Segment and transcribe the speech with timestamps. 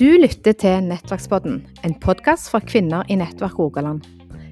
[0.00, 4.04] Du lytter til Nettverkspodden, en podkast for kvinner i Nettverk Rogaland.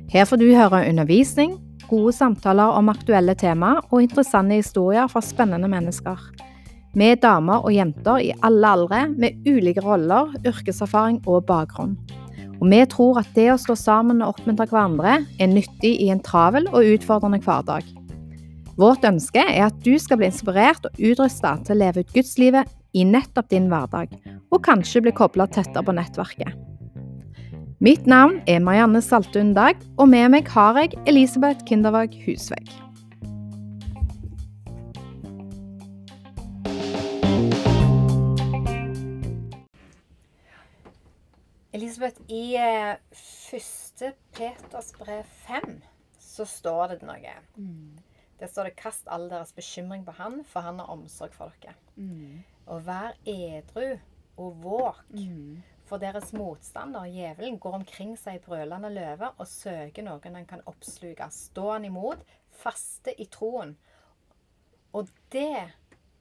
[0.08, 1.58] Her får du høre undervisning,
[1.88, 6.16] gode samtaler om aktuelle temaer og interessante historier fra spennende mennesker.
[6.96, 11.98] Vi er damer og jenter i alle aldre med ulike roller, yrkeserfaring og bakgrunn.
[12.60, 16.24] Og vi tror at det å stå sammen og oppmuntre hverandre er nyttig i en
[16.24, 17.97] travel og utfordrende hverdag.
[18.78, 22.68] Vårt ønske er at du skal bli inspirert og utrusta til å leve ut gudslivet
[22.94, 24.12] i nettopp din hverdag,
[24.54, 26.54] og kanskje bli kobla tettere på nettverket.
[27.82, 32.70] Mitt navn er Marianne Saltun Dag, og med meg har jeg Elisabeth Kindervåg Husvegg.
[41.74, 45.80] Elisabeth, i eh, første Peters brev 5
[46.22, 47.40] så står det noe.
[47.58, 47.98] Mm.
[48.38, 51.74] Det står det 'Kast all deres bekymring på Han, for Han har omsorg for dere'.
[51.96, 52.44] Mm.
[52.66, 53.98] Og vær edru
[54.36, 55.62] og våk, Mm.
[55.86, 60.62] for deres motstander, djevelen, går omkring seg i brølende løve og søker noen han kan
[60.66, 61.30] oppsluke.
[61.30, 62.18] Stå han imot,
[62.50, 63.76] faste i troen.
[64.92, 65.72] Og det,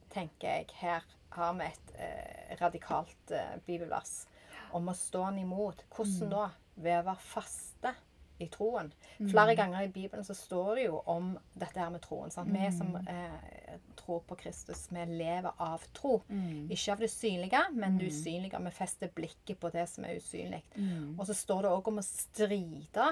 [0.10, 4.26] tenker jeg, her har vi et eh, radikalt eh, bibelvers
[4.74, 5.84] om å stå han imot.
[5.96, 6.50] Hvordan da?
[6.76, 7.94] Ved å være faste
[8.38, 8.92] i troen.
[9.18, 12.32] Flere ganger i Bibelen så står det jo om dette her med troen.
[12.34, 12.52] Sant?
[12.54, 16.20] Vi som eh, tror på Kristus, vi lever av tro.
[16.30, 16.68] Mm.
[16.74, 18.62] Ikke av det synlige, men det usynlige.
[18.68, 20.62] Vi fester blikket på det som er usynlig.
[20.76, 21.18] Mm.
[21.18, 23.10] Og så står det òg om å stride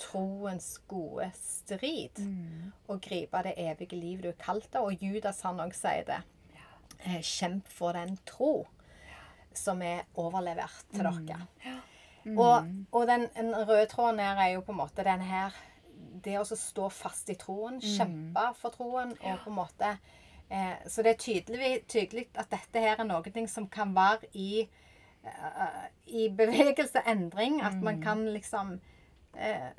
[0.00, 2.18] troens gode strid.
[2.18, 2.70] Mm.
[2.90, 4.86] Og gripe det evige livet du er kalt til.
[4.86, 6.22] Og Judas han òg sier det.
[7.04, 8.64] Eh, Kjemp for den tro
[9.54, 11.44] som er overlevert til dere.
[12.32, 15.52] Og, og den, den røde tråden her er jo på en måte den her
[16.24, 19.90] Det å stå fast i troen, kjempe for troen, og på en måte
[20.48, 24.64] eh, Så det er tydelig, tydelig at dette her er noe som kan være i
[25.24, 27.60] uh, i bevegelse, endring.
[27.62, 28.78] At man kan liksom
[29.36, 29.70] eh,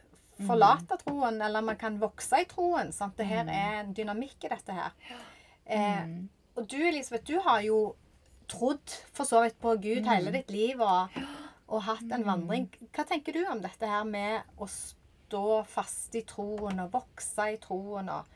[0.47, 2.91] forlate troen, eller man kan vokse i troen.
[2.93, 3.17] Sant?
[3.17, 4.95] Det her er en dynamikk i dette her.
[5.65, 6.07] Eh,
[6.55, 7.79] og du, Elisabeth, du har jo
[8.51, 11.15] trodd for så vidt på Gud hele ditt liv og,
[11.67, 12.69] og hatt en vandring.
[12.93, 17.57] Hva tenker du om dette her med å stå fast i troen og vokse i
[17.61, 18.35] troen og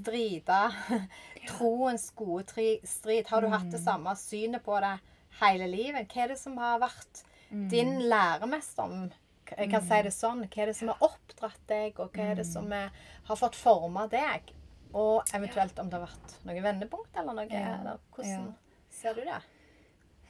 [0.00, 0.60] stride?
[1.50, 3.28] Troens gode tri strid.
[3.28, 4.94] Har du hatt det samme synet på det
[5.42, 6.08] hele livet?
[6.08, 8.82] Hva er det som har vært din læremester?
[8.82, 9.10] om
[9.50, 10.46] Jeg kan si det sånn.
[10.46, 12.90] Hva er det som har oppdratt deg, og hva er det som er,
[13.28, 14.52] har fått forma deg?
[14.96, 17.48] Og eventuelt om det har vært noe vendepunkt, eller noe.
[17.50, 17.76] Ja.
[17.76, 18.52] Eller hvordan
[18.90, 19.40] ser du det?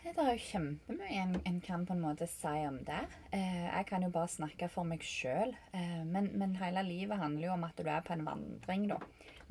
[0.01, 3.03] Det er jo kjempemye en, en kan på en måte si om det.
[3.37, 5.53] Eh, jeg kan jo bare snakke for meg sjøl.
[5.77, 8.97] Eh, men, men hele livet handler jo om at du er på en vandring, da.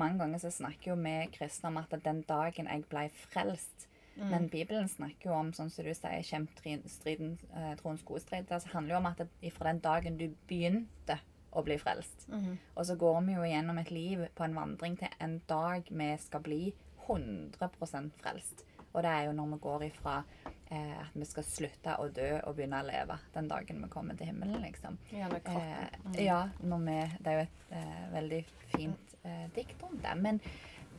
[0.01, 3.85] Mange ganger så snakker jo vi kristne om at den dagen jeg ble frelst
[4.19, 8.19] Men Bibelen snakker jo om, sånn som du sier, kjemp tri- striden, eh, troens gode
[8.25, 8.49] strid.
[8.49, 11.15] Det handler jo om at det, fra den dagen du begynte
[11.55, 12.25] å bli frelst.
[12.75, 16.09] Og så går vi jo gjennom et liv på en vandring til en dag vi
[16.19, 16.73] skal bli
[17.07, 18.65] 100% frelst.
[18.93, 20.15] Og det er jo når vi går ifra
[20.69, 24.17] eh, at vi skal slutte å dø og begynne å leve den dagen vi kommer
[24.17, 24.97] til himmelen, liksom.
[25.13, 26.11] Ja, med kroppen.
[26.15, 30.17] Eh, ja, når vi, det er jo et eh, veldig fint eh, dikt om det.
[30.19, 30.41] Men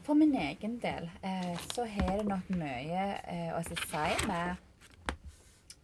[0.06, 4.66] for min egen del eh, så har det nok mye eh, å si med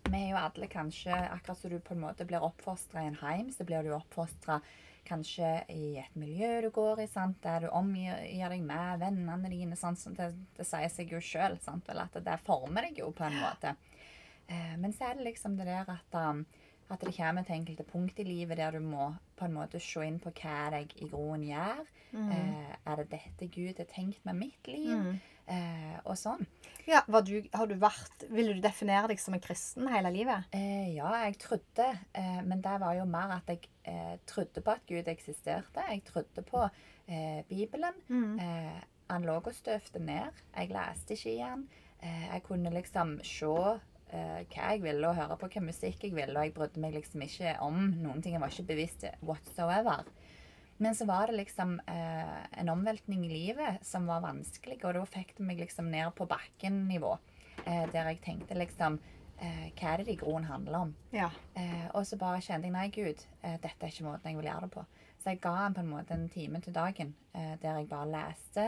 [0.07, 3.19] vi er jo alle kanskje, akkurat som du på en måte blir oppfostra i en
[3.25, 4.61] heim, så blir du oppfostra
[5.07, 7.39] kanskje i et miljø du går i, sant?
[7.45, 9.79] der du omgir deg med vennene dine.
[9.79, 10.05] Sant?
[10.17, 13.77] Det, det sier seg jo sjøl at det former deg jo på en måte.
[14.47, 16.45] Eh, men så er det liksom det der at, um,
[16.91, 20.05] at det kommer til enkelte punkt i livet der du må på en måte se
[20.07, 21.87] inn på hva jeg i groen gjør.
[22.17, 22.31] Mm.
[22.87, 24.95] er det dette Gud har tenkt med mitt liv?
[25.47, 26.43] Eh, og sånn.
[26.87, 30.47] Ja, du, har du vært, Vil du definere deg som en kristen hele livet?
[30.55, 34.75] Eh, ja, jeg trodde, eh, men det var jo mer at jeg eh, trodde på
[34.75, 35.87] at Gud eksisterte.
[35.91, 37.99] Jeg trodde på eh, Bibelen.
[38.43, 38.79] Eh,
[39.11, 40.35] han lå og støvte ned.
[40.55, 41.67] Jeg leste ikke i han.
[42.03, 43.51] Eh, jeg kunne liksom se
[44.11, 46.99] eh, hva jeg ville, og høre på hva musikk jeg ville, og jeg brydde meg
[46.99, 48.35] liksom ikke om noen ting.
[48.35, 50.07] Jeg var ikke bevisst whatsoever.
[50.79, 55.05] Men så var det liksom eh, en omveltning i livet som var vanskelig, og da
[55.09, 57.15] fikk det meg liksom ned på bakken-nivå.
[57.65, 58.99] Eh, der jeg tenkte liksom
[59.41, 60.95] eh, Hva er det det i groen handler om?
[61.17, 61.31] Ja.
[61.57, 64.51] Eh, og så bare kjente jeg nei, Gud, eh, dette er ikke måten jeg vil
[64.51, 64.85] gjøre det på.
[65.23, 68.11] Så jeg ga han på en måte en time til dagen eh, der jeg bare
[68.13, 68.67] leste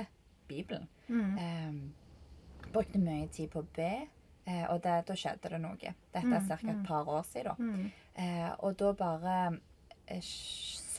[0.49, 0.88] Bibelen.
[1.12, 3.93] Eh, brukte mye tid på å be,
[4.49, 5.76] eh, og det, da skjedde det noe.
[6.16, 6.58] Dette er ca.
[6.72, 7.90] et par år siden.
[8.16, 9.37] Eh, og da bare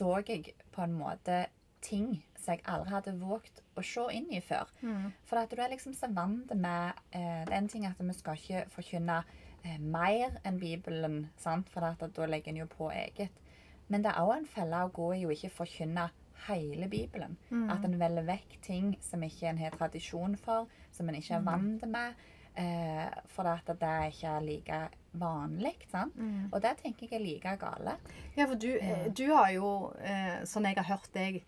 [0.00, 1.44] så jeg på en måte
[1.84, 4.70] ting som jeg aldri hadde våget å se inn i før.
[4.80, 5.10] Mm.
[5.28, 8.16] For at du er liksom så vant med eh, Det er en ting at vi
[8.16, 9.18] skal ikke forkynne
[9.64, 11.68] eh, mer enn Bibelen, sant?
[11.72, 13.36] for at, da legger en jo på eget.
[13.90, 16.08] Men det er òg en felle å gå i å ikke forkynne
[16.46, 17.36] hele Bibelen.
[17.72, 21.44] At en velger vekk ting som ikke en har tradisjon for, som en ikke er
[21.44, 22.22] vant med.
[22.60, 24.80] Eh, for at det ikke er like
[25.12, 25.76] vanlig.
[25.90, 26.14] sant?
[26.52, 27.96] Og det tenker jeg er like gale.
[28.36, 31.42] Ja, for du, eh, du har jo, eh, sånn jeg har hørt deg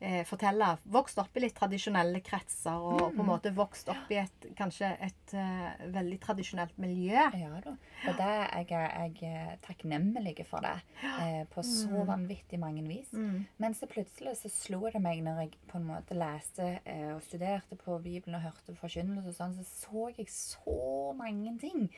[0.00, 4.20] eh, fortelle, vokst opp i litt tradisjonelle kretser, og på en måte vokst opp i
[4.22, 7.18] et, kanskje et uh, veldig tradisjonelt miljø.
[7.38, 7.74] Ja da.
[8.04, 10.76] Og det er jeg, takknemlig for det.
[11.04, 13.12] Eh, på så vanvittig mange vis.
[13.12, 13.44] Mm.
[13.56, 17.22] Men så plutselig så slo det meg når jeg på en måte leste eh, og
[17.24, 21.88] studerte på Bibelen og hørte forkynnelse og sånn, så så jeg så mange ting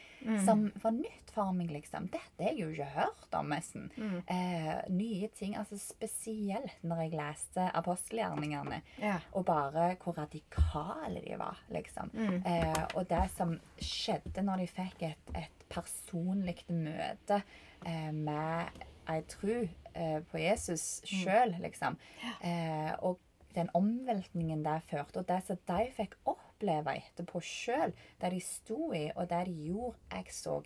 [0.44, 2.08] som var nytt for meg, liksom.
[2.12, 3.88] Dette har jeg jo ikke hørt om, nesten.
[4.32, 5.56] Eh, nye ting.
[5.58, 7.66] Altså spesielt når jeg leste
[7.96, 8.81] apostelgjerningene.
[9.02, 9.19] Ja.
[9.32, 12.12] Og bare hvor radikale de var, liksom.
[12.46, 17.43] Eh, og det som skjedde når de fikk et, et personlig møte
[17.87, 21.98] eh, med ei tru eh, på Jesus sjøl, liksom.
[22.40, 23.20] Eh, og
[23.56, 28.92] den omveltningen det førte, og det som de fikk oppleve etterpå sjøl, det de sto
[28.92, 30.60] i, og det de gjorde Jeg så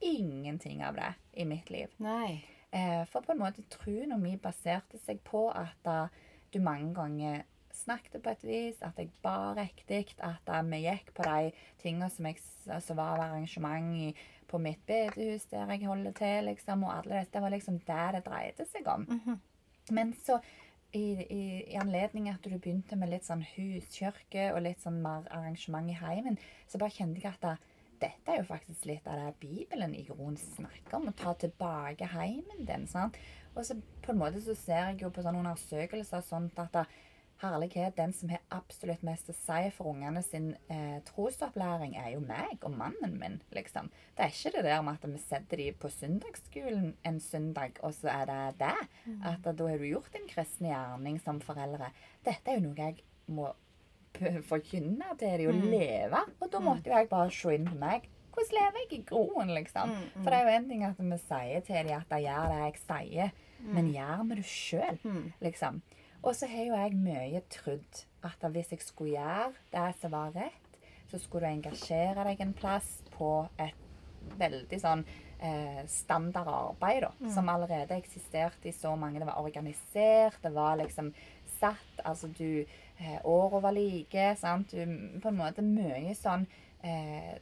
[0.00, 1.12] ingenting av det
[1.42, 1.92] i mitt liv.
[2.00, 2.40] Nei.
[2.70, 6.06] Eh, for på en måte troen min baserte seg på at da,
[6.54, 7.42] du mange ganger
[7.74, 11.52] snakket på et vis, at jeg ba riktig, at vi gikk på de
[11.82, 12.40] tingene som, jeg,
[12.82, 14.10] som var av arrangement i,
[14.50, 17.32] på mitt bedehus der jeg holder til, liksom, og alle disse.
[17.32, 19.06] Det var liksom det det dreide seg om.
[19.90, 20.40] Men så
[20.92, 25.28] i, i, i anledning at du begynte med litt sånn huskirke og litt sånn mer
[25.30, 27.54] arrangement i heimen, så bare kjente jeg at da,
[28.00, 31.10] dette er jo faktisk litt av det Bibelen i grunnen snakker om.
[31.10, 32.88] Å ta tilbake heimen din.
[32.90, 33.18] sant?
[33.54, 36.84] Og så på en måte så ser jeg jo på sånne undersøkelser sånt at da,
[37.40, 42.20] herlighet, den som har absolutt mest å si for ungene sin eh, trosopplæring, er jo
[42.24, 43.88] meg og mannen min, liksom.
[44.16, 47.96] Det er ikke det der med at vi setter de på søndagsskolen en søndag, og
[47.96, 48.76] så er det det.
[49.32, 51.90] At da har du gjort en kristen gjerning som foreldre.
[52.28, 53.00] Dette er jo noe jeg
[53.32, 53.48] må
[54.50, 55.68] forkynne til de mm.
[55.72, 56.24] leve.
[56.40, 58.08] Og da måtte jo jeg bare se inn på meg.
[58.30, 59.94] Hvordan lever jeg i groen, liksom?
[60.20, 62.60] For det er jo en ting at vi sier til dem at de gjør det
[62.60, 63.32] jeg sier,
[63.74, 65.00] men gjør vi det sjøl,
[65.44, 65.80] liksom?
[66.22, 70.34] Og så har jo jeg mye trodd at hvis jeg skulle gjøre det som var
[70.36, 70.80] rett,
[71.10, 75.02] så skulle du engasjere deg en plass på et veldig sånn
[75.40, 79.18] eh, standard arbeid, da, som allerede eksisterte i så mange.
[79.18, 81.10] Det var organisert, det var liksom
[81.60, 84.72] satt, altså du eh, Åra var like, sant.
[84.72, 86.46] Du, på en måte mye sånn
[86.82, 87.36] eh,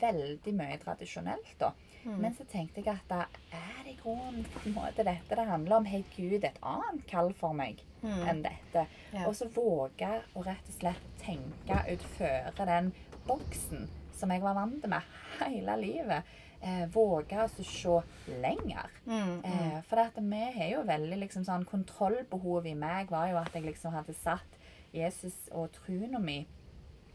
[0.00, 1.72] Veldig mye tradisjonelt, da.
[2.02, 3.20] Men så tenkte jeg at da
[3.54, 5.86] er det i grunnen på en måte dette det handler om.
[5.86, 8.86] Har Gud et annet kall for meg enn dette?
[9.14, 9.28] Ja.
[9.28, 12.90] Og så våge å rett og slett tenke utføre den
[13.28, 13.86] boksen
[14.18, 16.34] som jeg var vant med hele livet.
[16.62, 18.90] Eh, våge å så se lenger.
[19.06, 23.36] Mm, Eh, for at vi har jo veldig liksom sånn Kontrollbehovet i meg var jo
[23.40, 24.58] at jeg liksom hadde satt
[24.94, 26.46] Jesus og troen min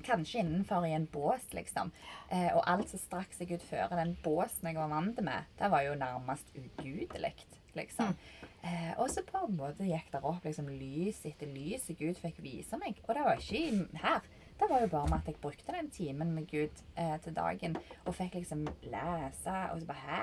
[0.04, 1.92] kanskje innenfor i en bås, liksom.
[2.30, 5.86] Eh, og alt som strakk seg utfor den båsen jeg var vant med, det var
[5.88, 7.34] jo nærmest ugudelig,
[7.76, 8.16] liksom.
[8.64, 12.42] Eh, og så på en måte gikk det opp liksom lys etter lys Gud fikk
[12.44, 13.00] vise meg.
[13.08, 14.22] Og det var ikke her.
[14.58, 17.78] Det var jo bare med at jeg brukte den timen med Gud eh, til dagen
[18.06, 20.22] og fikk liksom lese og så bare Hæ?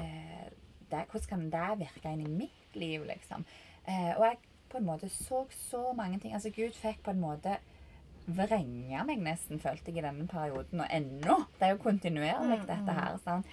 [0.00, 0.48] Eh,
[0.90, 3.44] det, hvordan kan det virke inn i mitt liv, liksom?
[3.88, 4.38] Eh, og jeg
[4.70, 6.34] på en måte så så mange ting.
[6.34, 7.56] Altså Gud fikk på en måte
[8.26, 10.80] vrenge meg nesten, følte jeg i denne perioden.
[10.80, 11.36] Og ennå.
[11.58, 13.18] Det er jo kontinuerlig, dette her.
[13.24, 13.44] Sånn.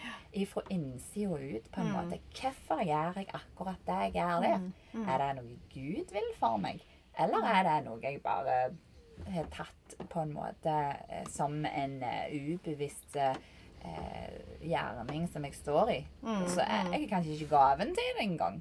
[0.48, 2.22] Fra innsida og ut, på en måte.
[2.40, 4.70] Hvorfor gjør jeg akkurat det jeg gjør der?
[5.04, 6.82] Er det noe Gud vil for meg?
[7.20, 8.58] Eller er det noe jeg bare
[9.30, 10.74] har tatt på en måte
[11.10, 13.36] eh, som en eh, ubevisst eh,
[14.62, 16.00] gjerning som jeg står i?
[16.48, 18.60] Så jeg, jeg er kanskje ikke gaven til det engang.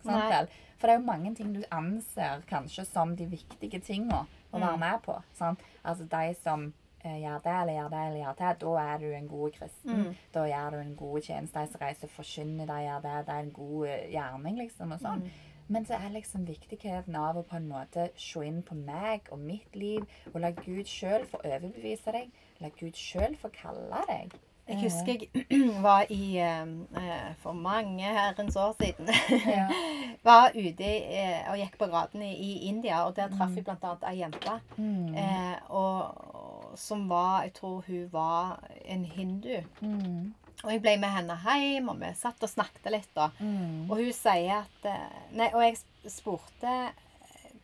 [0.81, 4.79] For det er jo mange ting du anser kanskje som de viktige tingene å være
[4.81, 5.19] med på.
[5.37, 5.61] Sant?
[5.85, 6.65] Altså de som
[7.05, 9.93] eh, gjør det eller gjør det eller gjør det, da er du en god kristen.
[10.35, 11.61] Da gjør du en god tjeneste.
[11.61, 13.15] De som reiser og forkynner, de gjør det.
[13.27, 13.87] Det er en god
[14.17, 14.93] gjerning, liksom.
[14.97, 15.29] og sånn.
[15.71, 19.39] Men så er liksom viktigheten av å på en måte se inn på meg og
[19.39, 22.31] mitt liv, og la Gud sjøl få overbevise deg.
[22.61, 24.35] La Gud sjøl få kalle deg.
[24.71, 29.09] Jeg husker jeg var i eh, For mange herrens år siden.
[29.47, 29.67] Ja.
[30.31, 33.95] var ute eh, og gikk på graden i, India, og der traff jeg bl.a.
[34.11, 34.59] ei jente.
[34.77, 35.15] Mm.
[35.15, 39.57] Eh, og, som var Jeg tror hun var en hindu.
[39.81, 40.35] Mm.
[40.61, 43.11] Og jeg ble med henne hjem, og vi satt og snakket litt.
[43.17, 43.31] da.
[43.41, 43.89] Mm.
[43.89, 45.79] Og hun sier at eh, Nei, og jeg
[46.11, 46.75] spurte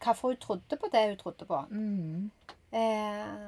[0.02, 1.60] hvorfor hun trodde på det hun trodde på.
[1.70, 2.30] Mm.
[2.76, 3.46] Eh,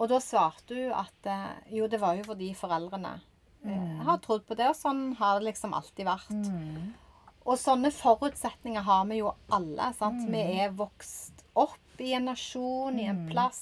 [0.00, 3.18] og da svarte hun at eh, jo, det var jo fordi foreldrene
[3.66, 6.34] eh, har trodd på det, og sånn har det liksom alltid vært.
[6.34, 6.90] Mm.
[7.46, 9.92] Og sånne forutsetninger har vi jo alle.
[9.98, 10.26] sant?
[10.26, 10.34] Mm.
[10.34, 13.60] Vi er vokst opp i en nasjon, i en plass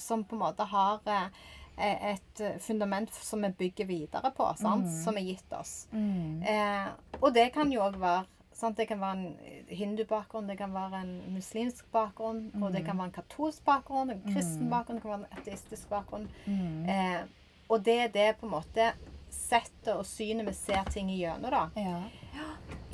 [0.00, 1.44] som på en måte har eh,
[1.76, 4.86] et fundament som vi bygger videre på, sant?
[5.02, 5.88] som er gitt oss.
[5.90, 6.42] Mm.
[6.42, 8.76] Eh, og det kan jo òg være sant?
[8.76, 13.10] Det kan være en hindubakgrunn, det kan være en muslimsk bakgrunn, og det kan være
[13.10, 16.28] en katolsk bakgrunn, en kristen bakgrunn, det kan være en ateistisk bakgrunn.
[16.46, 16.86] Mm.
[16.88, 17.20] Eh,
[17.68, 18.92] og det er det på en måte
[19.34, 21.66] settet og synet vi ser ting igjennom, da.
[21.80, 22.44] Ja.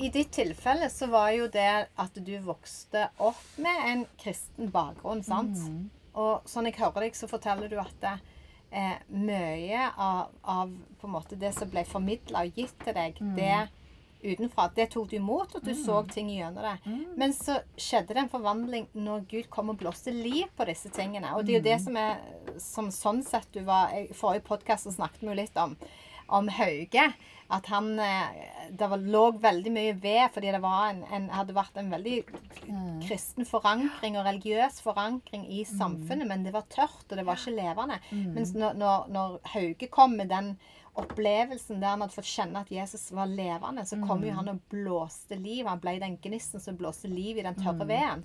[0.00, 1.70] I ditt tilfelle så var jo det
[2.00, 5.58] at du vokste opp med en kristen bakgrunn, sant?
[5.60, 5.88] Mm.
[6.20, 8.16] Og sånn jeg hører deg, så forteller du at det,
[8.73, 13.19] eh, mye av, av på en måte det som ble formidla og gitt til deg,
[13.21, 13.37] Mm.
[13.37, 13.69] det
[14.23, 16.75] utenfra, det tok du imot, og du så ting gjennom det.
[16.85, 17.05] Mm.
[17.17, 21.35] Men så skjedde det en forvandling når Gud kom og blåste liv på disse tingene.
[21.37, 21.71] Og det er jo Mm.
[21.71, 22.17] det som er
[22.59, 25.77] som sånn sett du var I forrige podkast snakket vi jo litt om
[26.30, 27.10] om Hauge.
[27.50, 28.44] At han eh,
[28.78, 32.20] Det var, lå veldig mye ved fordi det var en, en, hadde vært en veldig
[32.70, 33.00] Mm.
[33.02, 37.56] kristen forankring og religiøs forankring i samfunnet, men det var tørt, og det var ikke
[37.56, 37.96] levende.
[38.37, 40.52] Mens når, når, når Hauge kom med den
[41.00, 44.60] opplevelsen der han hadde fått kjenne at Jesus var levende, så kom jo han og
[44.70, 45.66] blåste liv.
[45.66, 48.25] Han ble den gnisten som blåste liv i den tørre veden.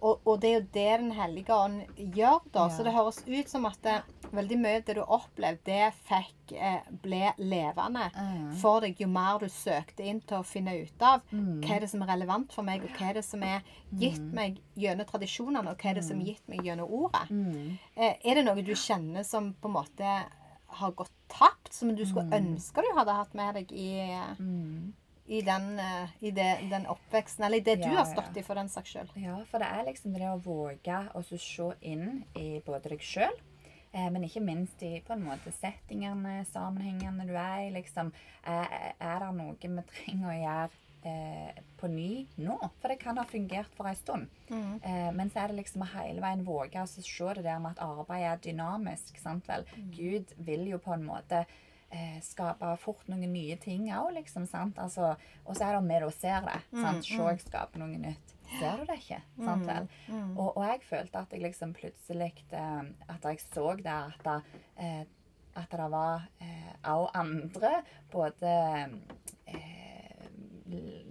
[0.00, 1.80] Og, og det er jo det Den hellige ånd
[2.14, 2.68] gjør, da.
[2.70, 3.96] Så det høres ut som at det,
[4.30, 8.52] veldig mye av det du opplevde, det fikk eh, ble levende Mm.
[8.60, 11.90] for deg jo mer du søkte inn til å finne ut av hva er det
[11.90, 13.62] som er relevant for meg, og hva er det som er
[13.98, 17.30] gitt meg gjennom tradisjonene, og hva er det som er gitt meg gjennom ordet.
[17.30, 17.78] Mm.
[17.96, 20.14] Eh, er det noe du kjenner som på en måte
[20.78, 23.90] har gått tapt, som du skulle ønske du hadde hatt med deg i,
[24.38, 24.92] Mm.
[25.28, 28.22] I, den, eh, i det, den oppveksten, eller i det du har har ja.
[28.22, 29.12] stått i, for den saks skyld?
[29.20, 33.36] Ja, for det er liksom det å våge å se inn i både deg sjøl,
[33.92, 37.70] eh, men ikke minst i på en måte settingene, sammenhengene du er i.
[37.76, 38.12] liksom.
[38.48, 40.82] Er, er det noe vi trenger å gjøre
[41.12, 42.58] eh, på ny nå?
[42.80, 44.42] For det kan ha fungert for en stund.
[44.48, 44.74] Mm.
[44.80, 47.76] Eh, men så er det liksom å hele veien våge å se det der med
[47.76, 49.20] at arbeid er dynamisk.
[49.20, 49.68] sant vel?
[49.92, 51.44] Gud vil jo på en måte
[51.90, 54.46] eh, skape fort noen nye ting òg, liksom.
[54.50, 54.78] sant?
[54.82, 55.14] Altså,
[55.44, 56.58] og så er det om vi se det.
[56.72, 57.06] sant?
[57.06, 58.34] Se, jeg skaper noe nytt.
[58.58, 59.20] Ser du det ikke?
[59.44, 59.88] sant vel?
[60.38, 64.60] Og, og jeg følte at jeg liksom plutselig eh, At jeg så der at det,
[64.80, 65.02] eh,
[65.58, 66.28] at det var
[66.88, 68.52] òg andre både
[69.46, 70.28] eh,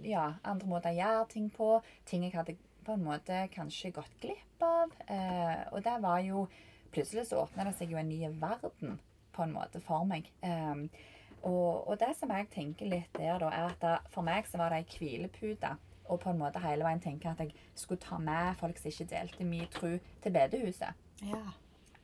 [0.02, 1.76] Ja, andre måter å gjøre ting på.
[2.08, 2.56] Ting jeg hadde
[2.88, 4.94] på en måte kanskje gått glipp av.
[5.06, 6.48] Eh, og det var jo
[6.88, 8.94] Plutselig så åpna det seg jo en ny verden
[9.38, 10.26] på en måte for meg.
[10.42, 10.88] Um,
[11.46, 14.58] og, og det som jeg tenker litt der, da, er at det, for meg så
[14.58, 15.76] var det ei hvilepute.
[16.08, 19.06] Og på en måte hele veien tenke at jeg skulle ta med folk som ikke
[19.12, 19.90] delte min tro,
[20.24, 20.96] til bedehuset.
[21.28, 21.42] Ja.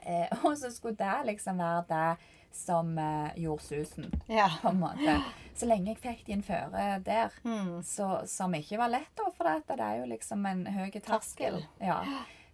[0.05, 4.47] Eh, og så skulle det liksom være det som eh, gjorde susen, Ja.
[4.63, 5.17] på en måte.
[5.59, 7.81] Så lenge jeg fikk de en føre der, Mm.
[7.83, 10.91] så, som ikke var lett, da, for det, det er jo liksom en høy.
[11.03, 11.59] Terskel.
[11.83, 11.99] Ja.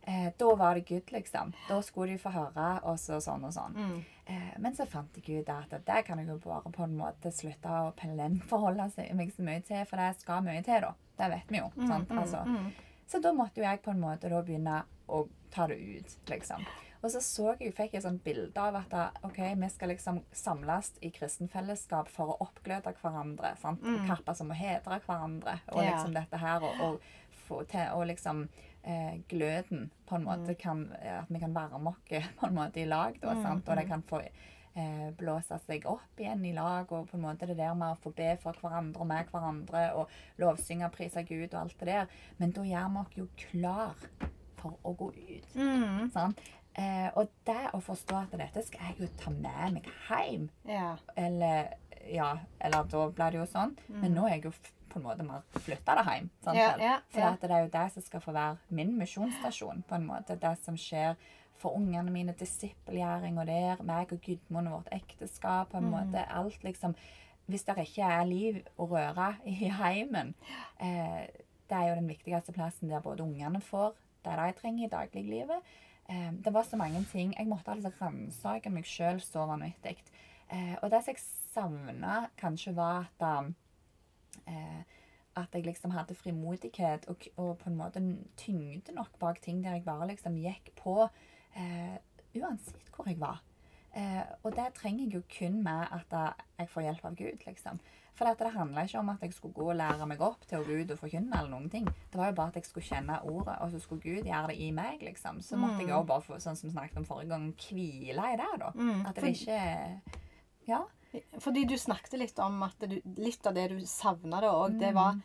[0.09, 1.53] Eh, da var det good, liksom.
[1.69, 3.77] Da skulle de få høre, og så sånn og sånn.
[3.77, 3.99] Mm.
[4.31, 7.33] Eh, men så fant jeg ut at det kan jeg jo bare på en måte
[7.35, 7.89] slutte å
[8.51, 10.93] forholde seg meg så mye til, for det skal mye til, da.
[11.19, 11.71] Det vet vi jo.
[11.89, 12.13] sant?
[12.15, 12.45] Altså.
[12.47, 12.71] mm.
[13.11, 16.63] Så da måtte jo jeg på en måte begynne å ta det ut, liksom.
[17.03, 18.93] Og så så jeg, fikk jeg et sånt bilde av at
[19.25, 23.55] ok, vi skal liksom samles i kristenfellesskap for å oppgløde hverandre.
[23.59, 23.81] sant?
[24.07, 25.59] Kappa som å hedre hverandre.
[25.73, 25.95] Og Ja.
[25.97, 27.01] liksom dette her, og, og
[27.51, 28.47] få til og liksom
[28.83, 32.01] eh, gløden på en måte kan At vi kan varme oss
[32.41, 33.35] på en måte i lag, da.
[33.43, 33.69] sant?
[33.69, 36.91] Og det kan få eh, blåse seg opp igjen i lag.
[36.93, 39.87] Og på en måte det der med å få be for hverandre og med hverandre
[39.99, 42.23] og lovsynge og prise Gud og alt det der.
[42.39, 44.09] Men da gjør vi oss jo klar
[44.61, 45.53] for å gå ut.
[45.57, 46.11] Mm.
[46.15, 46.41] Sant?
[46.79, 50.93] Eh, og det å forstå at dette skal jeg jo ta med meg hjem Ja.
[51.19, 51.75] Eller
[52.09, 53.75] ja, eller da ble det jo sånn.
[53.93, 54.53] Men nå er jeg jo
[54.91, 56.31] på en måte mer flytta det hjem.
[56.47, 59.85] Ja, ja, For det er jo det som skal få være min misjonsstasjon.
[59.89, 60.37] på en måte.
[60.41, 61.17] Det som skjer
[61.61, 65.71] for ungene mine, disippelgjøring og der, meg og Gudmund og vårt ekteskap.
[65.71, 65.91] på en Mm.
[65.91, 66.95] måte, Alt liksom
[67.49, 70.35] Hvis det ikke er liv og røre i heimen,
[70.81, 71.27] eh,
[71.69, 73.95] det er jo den viktigste plassen der både ungene får
[74.25, 75.61] det de trenger i dagliglivet.
[76.09, 77.35] Eh, det var så mange ting.
[77.39, 79.97] Jeg måtte altså ransake meg sjøl så vanvittig.
[80.53, 81.23] Eh, og det som jeg
[81.55, 83.55] savna, kanskje var at um,
[84.47, 84.83] eh,
[85.41, 88.03] at jeg liksom hadde frimodighet og, og på en måte
[88.37, 90.97] tyngde nok bak ting der jeg bare liksom gikk på
[91.57, 91.97] eh,
[92.35, 93.43] uansett hvor jeg var.
[93.95, 97.81] Eh, og det trenger jeg jo kun med at jeg får hjelp av Gud, liksom.
[98.21, 100.61] For det, det handla ikke om at jeg skulle gå og lære meg opp til
[100.61, 101.33] å gå ut og forkynne.
[101.39, 101.87] eller noen ting.
[101.87, 104.57] Det var jo bare at jeg skulle kjenne ordet, og så skulle Gud gjøre det
[104.61, 105.03] i meg.
[105.03, 105.41] liksom.
[105.41, 108.51] Så måtte jeg jo bare, få, sånn som snakket om forrige gang, hvile i det.
[108.61, 108.71] da.
[108.75, 109.07] Mm.
[109.09, 109.61] At det ikke
[110.69, 110.83] Ja.
[111.41, 114.79] Fordi du snakket litt om at du, litt av det du savna da òg, Mm.
[114.79, 115.21] det var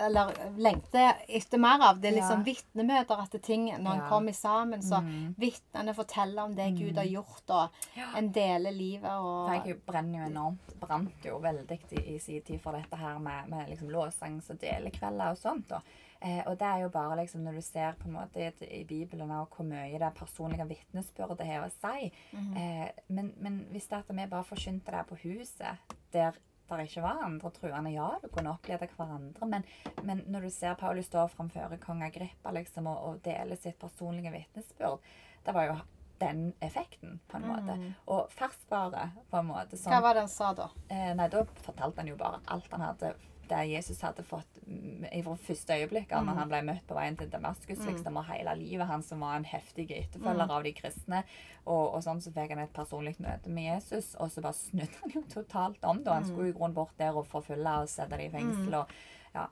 [0.00, 2.00] Eller lengte etter mer av.
[2.00, 2.52] Det er liksom Ja.
[2.52, 3.66] vitnemøter at ting.
[3.78, 4.08] Når en Ja.
[4.08, 5.34] kommer sammen, så Mm.
[5.38, 7.70] vitnene forteller om det Gud har gjort, og
[8.16, 12.60] en deler livet og jeg brenner jo enormt, brant jo veldig i, i sin tid
[12.60, 15.68] for dette her med, med liksom låssangs og delekvelder og sånt.
[15.68, 15.80] da.
[16.20, 19.30] Eh, og det er jo bare liksom når du ser på en måte i, Bibelen
[19.30, 22.10] og hvor mye det personlige vitnesbyrdet har å si.
[22.58, 26.34] eh, men, men hvis det at vi bare forkynte det på huset, der
[26.68, 29.62] det ikke var andre truende, ja, du kunne oppleve hverandre, men,
[30.04, 34.34] men når du ser Paulus stå framfor kong Agrippa liksom, og, og dele sitt personlige
[34.34, 35.00] vitnesbyrd,
[35.46, 35.78] det var jo
[36.18, 37.78] den effekten, på en måte.
[38.10, 39.78] Og ferskvare, på en måte.
[39.78, 40.68] Som, Hva var det han sa da?
[40.90, 43.12] Eh, nei, da fortalte han jo bare alt han hadde
[43.48, 47.16] det Jesus hadde fått i fra første øyeblikk av når han ble møtt på veien
[47.16, 51.22] til Damaskus, liksom, og hele livet han som var en heftig etterfølger av de kristne.
[51.66, 55.00] Og, og sånn så fikk han et personlig møte med Jesus, og så bare snudde
[55.02, 56.02] han jo totalt om.
[56.04, 56.14] da.
[56.20, 58.74] Han skulle jo i grunnen bort der og forfølge og sette dem i fengsel.
[58.82, 58.96] og
[59.34, 59.46] ja.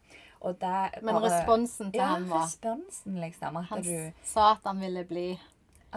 [0.47, 3.57] Og det Men bare- responsen til ja, ham var responsen, liksom.
[3.57, 5.39] At Han du sa at han ville bli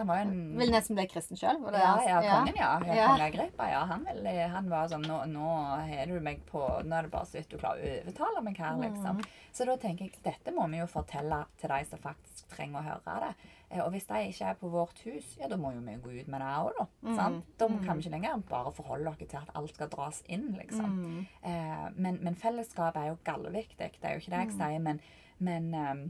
[0.00, 1.60] Han var en Ville nesten bli kristen sjøl?
[1.76, 2.70] ja, ja, kongen, ja.
[2.88, 2.94] ja.
[3.00, 3.06] Ja.
[3.12, 3.84] Kong Agrippa, ja.
[3.92, 5.52] Han, ville, han var sånn nå, nå
[5.86, 8.58] har du meg på Nå er det bare så vidt du klarer å overtale meg
[8.64, 9.20] her, liksom.
[9.52, 12.86] Så da tenker jeg dette må vi jo fortelle til de som faktisk trenger å
[12.86, 13.32] høre det.
[13.70, 16.12] Eh, Og hvis de ikke er på vårt hus, ja, da må jo vi gå
[16.20, 16.86] ut med det òg, da.
[17.18, 17.44] Sant?
[17.58, 20.94] Da kan vi ikke lenger bare forholde oss til at alt skal dras inn, liksom.
[21.42, 23.90] Eh, men, men fellesskap er jo gallviktig.
[24.00, 25.00] Det er jo ikke det jeg sier, men,
[25.38, 26.02] men ehm,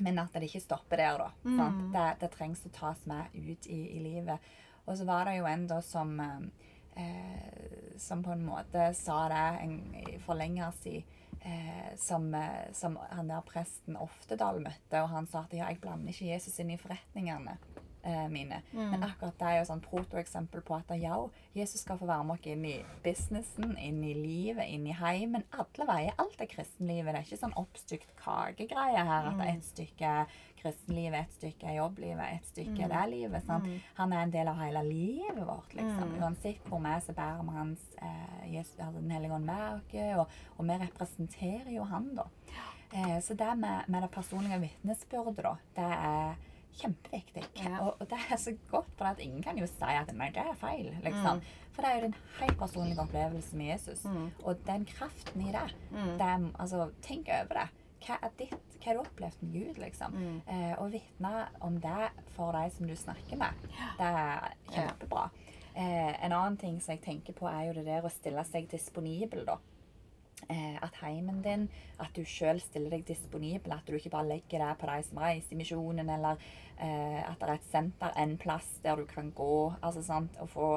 [0.00, 1.30] men at det ikke stopper der, da.
[1.42, 1.82] Sant?
[1.94, 4.50] Det, det trengs å tas med ut i, i livet.
[4.86, 9.46] Og så var det jo en da som eh, Som på en måte sa det
[9.64, 9.78] en,
[10.24, 11.14] for lenger siden.
[11.46, 15.78] Eh, som, eh, som han der presten Oftedal møtte, og han sa at ja, jeg
[15.78, 17.54] blander ikke Jesus inn i forretningene
[18.06, 18.62] eh, mine.
[18.72, 21.18] Men akkurat det er jo sånn protoeksempel på at ja,
[21.56, 25.46] Jesus skal få være med oss inn i businessen, inn i livet, inn i heimen.
[25.56, 26.16] Alle veier.
[26.22, 27.12] Alt er kristenlivet.
[27.12, 30.12] Det er ikke sånn oppstykt kakegreie her at det er et stykke
[30.66, 33.44] kristenlivet, et stykke jobblivet, et stykke det livet.
[33.46, 33.68] Sant?
[34.00, 36.16] Han er en del av hele livet vårt, liksom.
[36.20, 39.66] Uansett hvor vi er, så bærer vi hans eh, Jesus, altså Den hellige ånd med
[39.76, 42.26] oss, og, og vi representerer jo han, da.
[42.92, 46.36] Eh, så det med, med det personlige vitnesbyrdet, da, det er
[46.80, 47.44] kjempeviktig.
[47.62, 47.78] Ja.
[47.84, 50.52] Og, og det er så godt, for at ingen kan jo si at det er
[50.60, 50.92] feil.
[51.04, 51.40] liksom.
[51.72, 54.04] For det er jo den helt personlige opplevelsen med Jesus.
[54.44, 55.66] Og den kraften i det,
[56.18, 57.66] det er, altså, Tenk over det.
[58.06, 60.16] Hva er ditt, hva har du opplevd med Gud, liksom?
[60.46, 63.64] Eh, og vitne om det for de som du snakker med,
[63.98, 65.24] det er kjempebra.
[65.76, 68.68] Eh, en annen ting som jeg tenker på, er jo det der å stille seg
[68.70, 69.56] disponibel, da.
[70.48, 71.64] Eh, at heimen din,
[71.98, 73.72] at du sjøl stiller deg disponibel.
[73.72, 76.42] At du ikke bare legger deg på de som reiser i misjonen, eller
[76.76, 80.52] eh, at det er et senter, en plass der du kan gå altså sant, og
[80.52, 80.68] få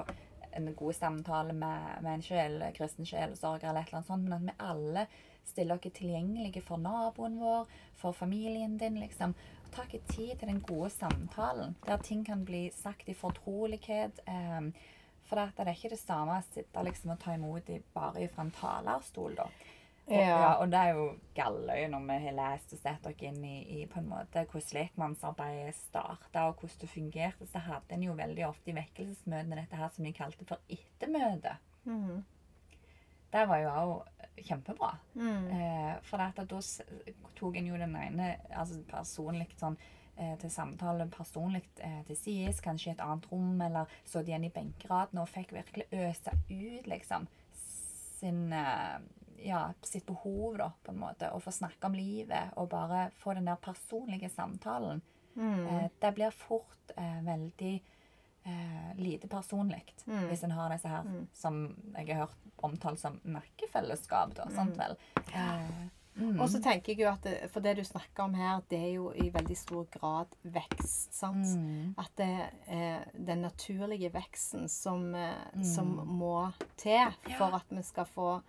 [0.58, 4.26] en god samtale med, med en sjel, kristen sjelsorger eller et eller annet sånt.
[4.26, 5.06] Men at vi alle
[5.46, 7.68] stiller oss tilgjengelige for naboen vår,
[8.00, 9.36] for familien din, liksom.
[9.66, 14.24] Og ta ikke tid til den gode samtalen, der ting kan bli sagt i fortrolighet.
[14.26, 14.72] Eh,
[15.30, 18.46] for det er ikke det samme å sitte liksom, og ta imot i, bare fra
[18.48, 19.50] en talerstol, da.
[20.10, 20.26] Og, Ja.
[20.26, 21.04] ja, og det er jo
[21.38, 24.80] galløy når vi har lest og sett dere inn i, i på en måte hvordan
[24.80, 27.46] lekmannsarbeidet starta, og hvordan det fungerte.
[27.52, 31.58] Så hadde en jo veldig ofte i vekkelsesmøtene dette her som de kalte for ettermøte.
[31.86, 32.24] Mhm.
[33.30, 34.96] Det var jo òg kjempebra.
[35.14, 35.48] Mm.
[35.54, 36.32] Eh, for da
[37.36, 39.78] tok en jo den ene altså personlig sånn
[40.42, 44.54] til samtale personlig eh, til sides, kanskje i et annet rom, eller de igjen i
[44.54, 47.28] benkeraden og fikk virkelig øse ut liksom
[48.20, 48.98] sin eh,
[49.46, 51.30] ja, sitt behov, da, på en måte.
[51.32, 55.02] Og få snakke om livet og bare få den der personlige samtalen.
[55.36, 55.68] Mm.
[55.68, 57.74] Eh, det blir fort eh, veldig
[58.44, 60.28] eh, lite personlig Mm.
[60.28, 64.34] hvis en har disse her som jeg har hørt omtalt som nakkefellesskap.
[64.36, 64.96] da, sant vel?
[65.34, 66.40] Eh, mm.
[66.40, 68.94] Og så tenker jeg jo at det, For det du snakker om her, det er
[68.96, 71.14] jo i veldig stor grad vekst.
[71.14, 71.46] sant?
[71.58, 71.96] Mm.
[71.98, 75.64] At det er den naturlige veksten som, mm.
[75.64, 78.42] som må til for at vi skal få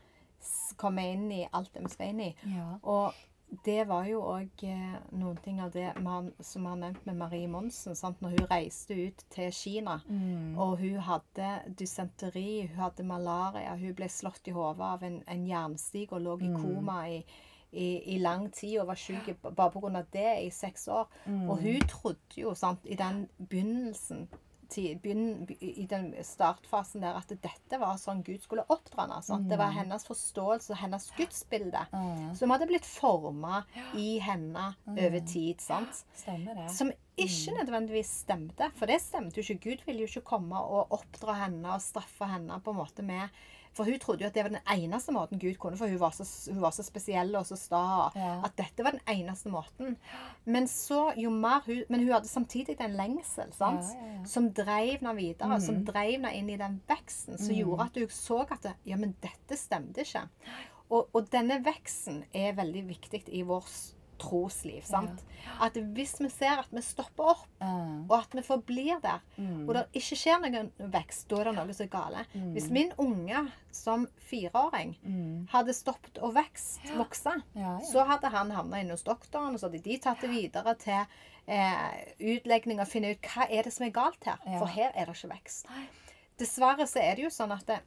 [0.76, 2.34] komme inn i alt det vi skal inn i.
[2.48, 2.78] Ja.
[2.82, 3.12] Og
[3.66, 7.16] det var jo òg eh, noen ting av det man, som vi har nevnt med
[7.18, 7.96] Marie Monsen.
[7.98, 8.20] Sant?
[8.22, 10.54] Når hun reiste ut til Kina, Mm.
[10.58, 15.46] og hun hadde dysenteri, hun hadde malaria, hun ble slått i hodet av en, en
[15.46, 16.62] jernstig og lå i Mm.
[16.62, 17.24] koma i,
[17.72, 20.04] i, i lang tid og var syk bare pga.
[20.12, 21.08] det i seks år.
[21.26, 21.50] Mm.
[21.50, 24.28] Og hun trodde jo, sant, i den begynnelsen
[24.76, 29.18] i den startfasen der at dette var sånn Gud skulle oppdra henne.
[29.18, 29.48] Mm.
[29.50, 32.34] Det var hennes forståelse og hennes gudsbilde Mm.
[32.36, 35.60] som hadde blitt forma i henne over tid.
[35.60, 36.04] sant?
[36.14, 36.70] Stemmer det.
[36.70, 39.70] Som ikke nødvendigvis stemte, for det stemte jo ikke.
[39.70, 43.28] Gud ville jo ikke komme og oppdra henne og straffe henne på en måte med
[43.76, 46.14] For hun trodde jo at det var den eneste måten Gud kunne, for hun var
[46.16, 47.82] så, hun var så spesiell og så sta.
[48.18, 48.32] Ja.
[48.46, 49.94] At dette var den eneste måten.
[50.44, 53.92] Men så, jo mer hun Men hun hadde samtidig en lengsel sant?
[53.94, 55.60] Ja, ja, som drev henne videre.
[55.62, 57.38] Som drev henne inn i den veksten.
[57.38, 60.26] Som gjorde at hun så at det, ja, men dette stemte ikke.
[60.90, 64.84] Og, og denne veksten er veldig viktig i vårt trosliv.
[64.86, 65.22] sant?
[65.60, 68.06] At hvis vi ser at vi stopper opp, Mm.
[68.10, 69.20] og at vi forblir der,
[69.68, 72.22] og det ikke skjer noen vekst, da er det noe som er gale.
[72.54, 74.94] Hvis min unge som fireåring
[75.52, 76.96] hadde stoppet å vokse, ja.
[77.54, 77.74] Ja, ja.
[77.92, 81.04] så hadde han havna inne hos doktoren, og så hadde de tatt det videre til
[81.46, 84.38] eh, utlegning og finne ut hva er det som er galt her.
[84.46, 84.58] Ja.
[84.58, 85.66] For her er det ikke vekst.
[86.38, 87.80] Dessverre så er det jo sånn at det,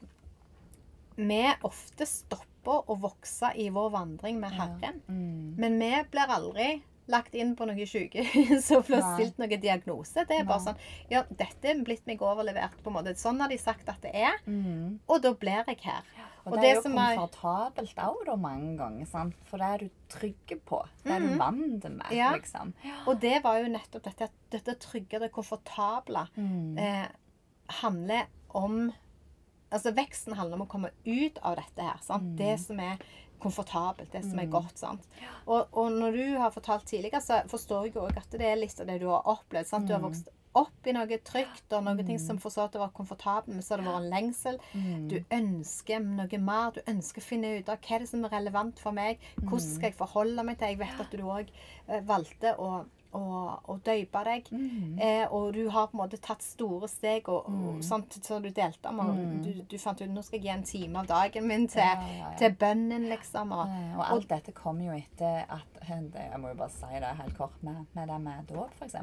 [1.15, 5.01] vi ofte stopper å vokse i vår vandring med Herren.
[5.09, 5.55] Mm.
[5.57, 9.13] Men vi blir aldri lagt inn på noe sykehus og blir Nei.
[9.17, 10.23] stilt noen diagnose.
[10.25, 10.77] Det er bare sånn
[11.09, 12.77] Ja, dette er blitt meg overlevert.
[12.83, 13.15] på en måte.
[13.19, 14.99] Sånn har de sagt at det er, Mm.
[15.07, 16.03] og da blir jeg her.
[16.45, 19.05] Og, det, er jo komfortabelt òg, da, mange ganger.
[19.07, 19.35] Sant?
[19.47, 20.81] For det er du trygg på.
[21.03, 22.33] Det er du vant med, Ja.
[22.33, 22.73] liksom.
[23.07, 26.77] Og det var jo nettopp dette dette trygge, det komfortable, Mm.
[26.77, 27.07] eh,
[27.81, 28.91] handler om
[29.73, 31.97] Altså veksten handler om å komme ut av dette her.
[32.05, 32.31] Sant?
[32.33, 32.37] Mm.
[32.39, 33.01] Det som er
[33.43, 34.77] komfortabelt, det som er godt.
[34.79, 35.07] sant?
[35.47, 38.79] Og, og når du har fortalt tidligere, så forstår jeg òg at det er litt
[38.79, 39.67] av det du har opplevd.
[39.67, 39.83] sant?
[39.83, 39.89] Mm.
[39.89, 42.91] Du har vokst opp i noe trygt og noe ting som for så vidt var
[42.93, 44.59] komfortabelt, men så har det vært en lengsel.
[44.77, 45.07] Mm.
[45.09, 46.75] Du ønsker noe mer.
[46.77, 49.17] Du ønsker å finne ut av hva er det som er relevant for meg.
[49.41, 49.71] Hvordan Mm.
[49.75, 51.49] skal jeg forholde meg til Jeg vet at du òg
[51.89, 53.23] eh, valgte å, å,
[53.69, 54.49] å døype deg.
[54.51, 54.99] Mm.
[54.99, 58.49] Eh, og du har på en måte tatt store steg, og, og sant, så du
[58.49, 59.41] delte med Og Mm.
[59.43, 61.93] du, du fant ut nå skal jeg gi en time av dagen min til, Ja,
[62.01, 62.31] ja, ja.
[62.39, 63.51] til bønnen, liksom.
[63.55, 67.37] Og, Og alt dette kom jo etter at Jeg må jo bare si det helt
[67.37, 68.95] kort med, med det med dåp, f.eks.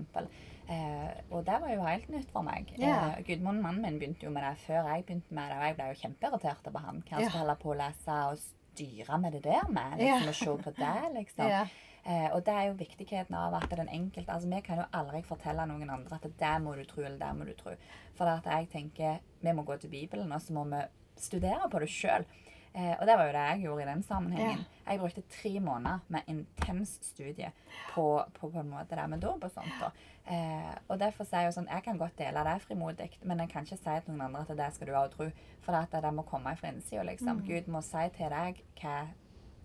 [0.70, 2.70] Eh, og det var jo helt nytt for meg.
[2.78, 3.16] Yeah.
[3.18, 5.58] Eh, Gudmund, mannen min, begynte jo med det før jeg begynte med det.
[5.58, 7.02] Og jeg ble jo kjempeirritert på han.
[7.02, 7.30] Hva han yeah.
[7.30, 9.98] skulle holde på å lese og styre med det der med?
[9.98, 11.48] liksom, Liksom, Og se på det, liksom.
[11.56, 11.64] Ja.
[12.04, 15.20] Eh, og det er jo viktigheten av at den enkelte altså Vi kan jo aldri
[15.26, 17.74] fortelle noen andre at det må du tro, eller det må du tro.
[18.16, 20.84] For at jeg tenker vi må gå til Bibelen, og så må vi
[21.20, 22.24] studere på det sjøl.
[22.72, 24.64] Eh, og det var jo det jeg gjorde i den sammenhengen.
[24.86, 27.50] Jeg brukte tre måneder med intens studie
[27.94, 29.84] på, på, på en måte det med dåp og sånt.
[29.84, 33.40] Og, Eh, og derfor sier jeg jo sånn, jeg kan godt dele det frimodig, men
[33.42, 35.26] jeg kan ikke si til noen andre at det skal du òg tro.
[35.64, 37.42] For at det må komme fra innsida, liksom.
[37.46, 38.94] Gud må si til deg hva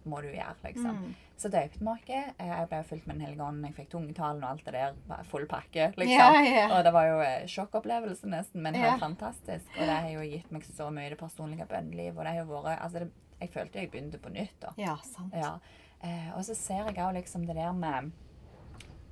[0.06, 0.98] må du gjøre, liksom.
[1.04, 1.13] Mm.
[1.38, 2.06] Så døpte vi oss.
[2.39, 3.65] Jeg ble fylt med Den hellige ånd.
[3.68, 4.94] Jeg fikk tungetalen og alt det der.
[5.10, 6.10] bare Full pakke, liksom.
[6.15, 6.65] Ja, ja.
[6.78, 8.98] Og det var jo eh, sjokkopplevelse nesten, men helt Ja.
[8.98, 9.68] fantastisk.
[9.76, 12.52] Og det har jo gitt meg så mye det personlige bønnelivet, Og det har jo
[12.63, 14.72] vært Altså, det, jeg følte jeg begynte på nytt, da.
[14.78, 15.34] ja, sant.
[15.36, 15.58] Ja.
[16.04, 18.12] Eh, og så ser jeg òg liksom det der med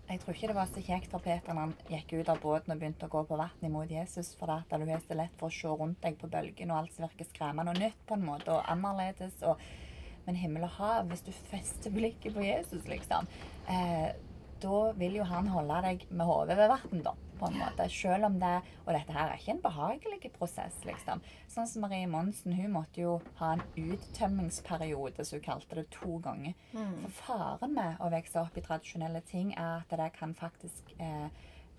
[0.10, 2.74] Jeg tror ikke det var så kjekt for Peter når han gikk ut av båten
[2.74, 5.32] og begynte å gå på vann imot Jesus, for det at du har så lett
[5.40, 8.14] for å se rundt deg på bølgen, og alt som virker skremmende og nytt på
[8.18, 9.42] en måte, og annerledes.
[9.44, 9.58] og
[10.26, 13.28] men himmel og hav, hvis du fester blikket på Jesus, liksom,
[13.68, 14.14] eh,
[14.64, 17.90] da vil jo han holde deg med hodet ved vann, da, på en måte.
[17.92, 18.54] Selv om det
[18.86, 21.22] Og dette her er ikke en behagelig prosess, liksom.
[21.52, 26.18] Sånn som Marie Monsen, hun måtte jo ha en uttømmingsperiode, som hun kalte det, to
[26.24, 26.54] ganger.
[27.02, 31.28] For faren med å vokse opp i tradisjonelle ting er at det kan faktisk eh,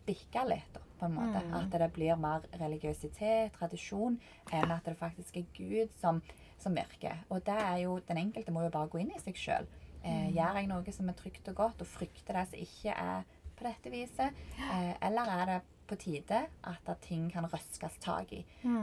[0.06, 1.40] bikke litt, da, på en måte.
[1.56, 4.18] At det blir mer religiøsitet, tradisjon,
[4.52, 6.20] enn at det faktisk er Gud som,
[6.64, 7.22] som virker.
[7.30, 9.68] Og det er jo, den enkelte må jo bare gå inn i seg sjøl.
[10.04, 13.30] Eh, gjør jeg noe som er trygt og godt, og frykter det som ikke er
[13.54, 14.42] på dette viset?
[14.58, 18.38] Eh, eller er det på tide at, ting kan røskes tak i?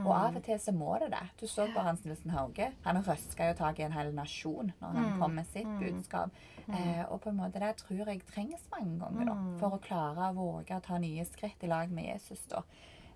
[0.06, 1.22] Og av og til så må det det.
[1.40, 2.68] Du så på Hans Nilsen Hauge.
[2.84, 6.30] Han røska jo tak i en hel nasjon når han kom med sitt budskap.
[6.78, 10.30] Eh, og på en måte det tror jeg trengs mange ganger da, for å klare
[10.30, 12.46] å våge å ta nye skritt i lag med Jesus.
[12.48, 12.62] da.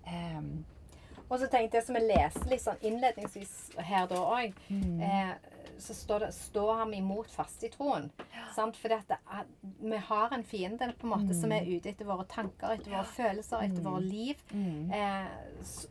[0.05, 0.65] Ehm,
[1.29, 5.01] Og så tenkte jeg, som jeg leste litt sånn innledningsvis her da òg, Mm.
[5.01, 5.35] eh,
[5.77, 8.09] så står det står ham imot fast i troen'.
[8.55, 8.75] Sant?
[8.77, 9.43] Fordi at det er,
[9.81, 13.03] vi har en fiende på en måte som er ute etter våre tanker, etter våre
[13.05, 14.35] følelser, etter våre liv.
[14.53, 14.91] mm.
[14.91, 15.27] Eh,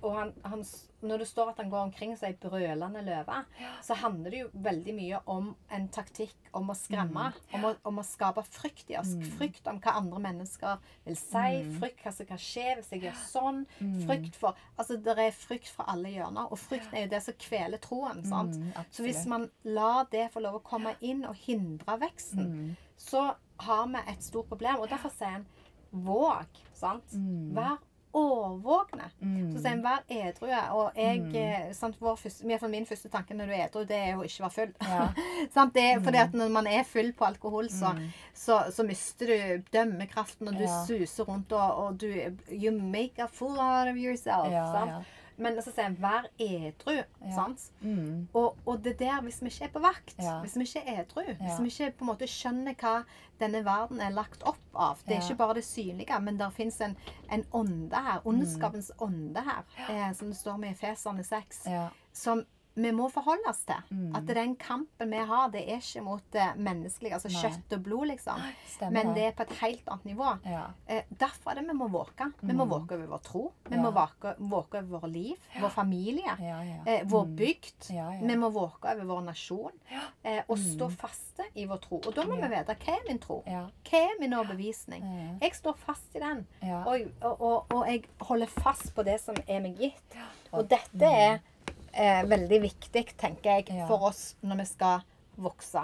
[0.02, 0.64] og han, han,
[1.08, 3.38] når det står at han går omkring som ei brølende løve,
[3.84, 7.28] så handler det jo veldig mye om en taktikk om å skremme.
[7.56, 9.14] Om, å, om å skape frykt i oss.
[9.38, 11.46] Frykt om hva andre mennesker vil si.
[11.78, 13.62] Frykt hva som kan skje hvis jeg gjør sånn.
[14.06, 16.50] Frykt for Altså, det er frykt fra alle hjørner.
[16.52, 18.22] Og frykten er jo det som kveler troen.
[18.28, 18.56] sant?
[18.60, 23.30] Mm, så hvis man lar det få lov å komme inn og hindre veksten, så
[23.66, 24.82] har vi et stort problem.
[24.84, 25.46] Og derfor sier han
[25.92, 26.60] våg.
[26.76, 27.12] sant?
[27.16, 27.54] Mm.
[27.56, 27.78] Vær
[28.16, 29.08] årvåkne.
[29.20, 29.50] Mm.
[29.52, 30.48] Så sier en vær edru.
[30.76, 31.74] Og jeg, mm.
[31.76, 34.46] sant, vår første, iallfall min første tanke når du er edru, det er å ikke
[34.46, 34.72] være full.
[34.88, 35.06] Ja.
[35.56, 35.74] sant?
[35.76, 38.08] Det er, fordi at når man er full på alkohol, så, Mm.
[38.34, 40.80] så, så mister du dømmekraften, og du Ja.
[40.88, 42.08] suser rundt, og, og du
[42.50, 44.50] You make a fool out of yourself.
[44.52, 45.06] Ja, sant?
[45.38, 46.94] Men så sier en vær edru.
[46.96, 47.34] Ja.
[47.34, 47.70] sant?
[47.82, 48.28] Mm.
[48.34, 50.38] Og, og det der, hvis vi ikke er på vakt, Ja.
[50.40, 51.34] hvis vi ikke er edru, Ja.
[51.40, 53.04] hvis vi ikke på en måte skjønner hva
[53.40, 56.80] denne verden er lagt opp av Det er ikke bare det synlige, men det fins
[56.80, 56.96] en,
[57.30, 58.20] en ånde her.
[58.24, 61.88] Ondskapens ånde her, eh, som det står med i Feserne 6, Ja.
[62.12, 62.44] som
[62.76, 63.78] vi må forholde oss til.
[63.90, 64.14] Mm.
[64.18, 67.40] At den kampen vi har, det er ikke mot det menneskelige, altså Nei.
[67.42, 68.42] kjøtt og blod, liksom.
[68.68, 70.32] Stemmer Men det er på et helt annet nivå.
[70.44, 70.66] Ja.
[70.86, 72.26] Eh, derfor er det vi må våke.
[72.42, 72.70] Vi må Mm.
[72.74, 73.52] våke over vår tro.
[73.70, 73.82] Vi Ja.
[73.82, 76.76] må våke, våke over vår liv, vår familie, Ja, ja.
[76.86, 77.36] eh, vår Mm.
[77.36, 77.90] bygd.
[77.90, 78.20] Ja, ja.
[78.26, 80.00] Vi må våke over vår nasjon Ja.
[80.24, 80.76] eh, og Mm.
[80.76, 81.96] stå faste i vår tro.
[82.06, 82.48] Og da må Ja.
[82.48, 83.42] vi vite hva er min tro?
[83.46, 83.66] Ja.
[83.84, 85.02] Hva er min overbevisning?
[85.02, 85.38] Mm.
[85.40, 86.84] Jeg står fast i den, Ja.
[86.86, 90.16] og, og, og, og jeg holder fast på det som er meg gitt.
[90.52, 91.40] Og dette er
[91.96, 93.86] eh, veldig viktig, tenker jeg, Ja.
[93.88, 95.00] for oss når vi skal
[95.36, 95.82] vokse.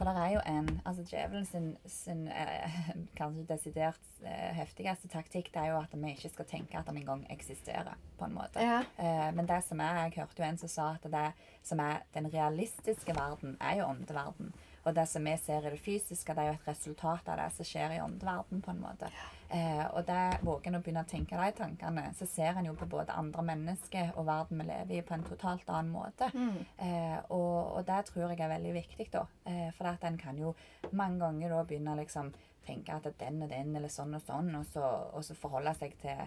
[0.00, 2.76] For det er jo en altså Djevelen sin, sin eh,
[3.18, 6.96] kanskje desidert eh, heftigste taktikk det er jo at vi ikke skal tenke at de
[6.96, 7.98] engang eksisterer.
[8.18, 8.60] på en måte.
[8.64, 8.78] Ja.
[8.96, 11.26] Eh, men det som er, jeg hørte jo en som sa at det
[11.62, 14.54] som er den realistiske verden, er jo åndeverden.
[14.84, 17.50] Og det som vi ser i det fysiske, det er jo et resultat av det
[17.56, 18.62] som skjer i åndeverden.
[18.64, 19.10] på en måte.
[19.48, 22.74] Eh, og det våger en å begynne å tenke de tankene, så ser en jo
[22.78, 26.30] på både andre mennesker og verden vi lever i, på en totalt annen måte.
[26.34, 26.60] Mm.
[26.76, 29.24] Eh, og, og det tror jeg er veldig viktig, da.
[29.50, 30.54] Eh, for at en kan jo
[30.92, 32.30] mange ganger da begynne å liksom
[32.66, 35.96] tenke at den og den, eller sånn og sånn, og så, og så forholde seg
[36.00, 36.22] til,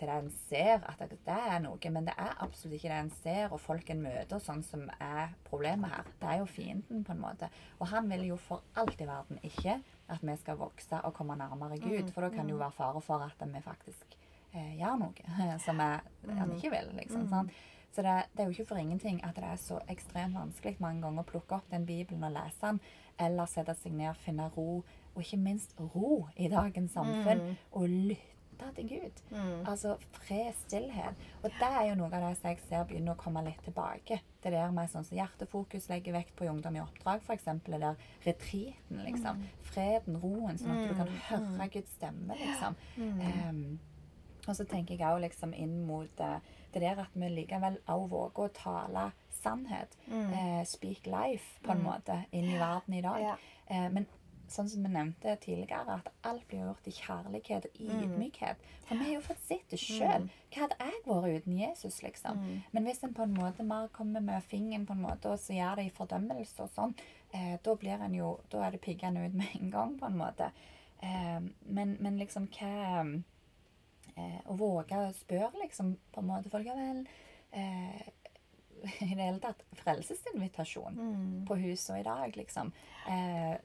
[0.00, 1.92] til det en ser, at det, er noe.
[1.92, 5.34] Men det er absolutt ikke det en ser, og folk en møter, sånn som er
[5.48, 6.12] problemet her.
[6.20, 7.50] Det er jo fienden, på en måte.
[7.78, 11.36] Og han vil jo for alt i verden ikke at vi skal vokse og komme
[11.38, 14.16] nærmere Gud, for da kan det jo være fare for at vi faktisk
[14.54, 16.90] eh, gjør noe som er, han ikke vil.
[17.02, 17.52] liksom, sant?
[17.90, 21.02] Så det, det er jo ikke for ingenting at det er så ekstremt vanskelig mange
[21.02, 22.78] ganger å plukke opp den Bibelen og lese den,
[23.20, 27.42] eller sette seg ned, finne ro, og ikke minst ro i dagens samfunn,
[27.74, 28.29] og lytte
[28.76, 29.20] til Gud.
[29.30, 29.66] Mm.
[29.68, 31.26] Altså fred, stillhet.
[31.42, 34.20] Og det er jo noe av det som jeg ser begynner å komme litt tilbake.
[34.40, 37.48] Det der med sånn som hjertefokus legger vekt på i Ungdom i oppdrag, f.eks.
[37.66, 39.44] Det der retreaten, liksom.
[39.70, 42.78] Freden, roen, sånn at du kan høre Guds stemme, liksom.
[42.98, 43.64] Um,
[44.48, 46.38] og så tenker jeg òg liksom inn mot eh,
[46.74, 49.04] det der at vi likevel òg våger å tale
[49.40, 49.96] sannhet.
[50.10, 53.20] Eh, speak life, på en måte, inn i verden i dag.
[53.24, 53.36] Ja.
[53.66, 54.06] Eh, men
[54.50, 58.64] sånn som vi nevnte tidligere, at alt blir gjort i kjærlighet og i ydmykhet.
[58.88, 60.26] For vi har jo fått sett det sjøl.
[60.50, 62.40] Hva hadde jeg vært uten Jesus, liksom?
[62.72, 65.54] Men hvis en på en måte mer kommer med fingeren på en måte, og så
[65.54, 66.94] gjør det i fordømmelse og sånn,
[67.32, 70.18] eh, da blir en jo Da er det piggende ut med en gang, på en
[70.18, 70.50] måte.
[71.02, 73.06] Eh, men, men liksom hva
[74.16, 77.06] eh, Å våge å spørre, liksom, på en måte folk Ja vel
[77.52, 78.08] eh,
[79.04, 81.46] I det hele tatt frelsesinvitasjon Mm.
[81.46, 82.70] på huset i dag, liksom.
[83.08, 83.56] Eh,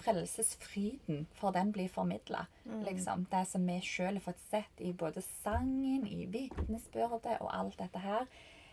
[0.00, 2.46] frelsesfryden, for den blir formidla.
[2.86, 3.26] Liksom.
[3.30, 8.02] Det som vi sjøl har fått sett i både sangen, i vitnesbyrdet og alt dette
[8.02, 8.26] her.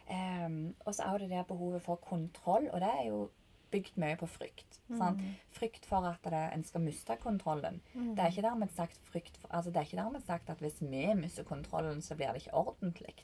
[0.08, 3.26] Um, og så er det det behovet for kontroll, og det er jo
[3.72, 4.80] bygd mye på frykt.
[4.88, 5.20] Sant?
[5.52, 7.82] Frykt for at det, en skal miste kontrollen.
[7.94, 10.80] Det er ikke dermed sagt frykt for, altså det er ikke dermed sagt at hvis
[10.82, 13.16] vi mister kontrollen, så blir det ikke ordentlig.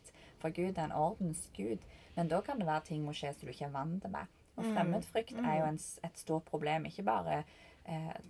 [0.43, 1.85] For Gud er en ordensgud.
[2.15, 4.33] Men da kan det være ting må skje som du ikke er vant med.
[4.55, 6.85] Og fremmedfrykt er jo en, et stort problem.
[6.85, 7.43] Ikke bare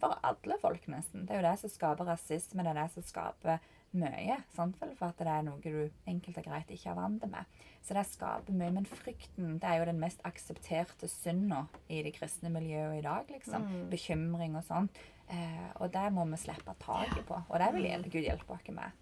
[0.02, 1.28] for alle folk, nesten.
[1.28, 2.64] Det er jo det som skaper rasisme.
[2.66, 3.60] Det er det som skaper
[3.94, 4.40] mye.
[4.56, 4.80] Sant?
[4.82, 4.96] vel?
[4.98, 7.60] For at det er noe du enkelt og greit ikke er vant med.
[7.86, 8.72] Så det skaper mye.
[8.74, 13.30] Men frykten det er jo den mest aksepterte synda i det kristne miljøet i dag.
[13.30, 13.68] liksom.
[13.94, 14.90] Bekymring og sånn.
[15.34, 17.38] Eh, og det må vi slippe taket på.
[17.48, 19.00] Og det vil Gud hjelpe oss med.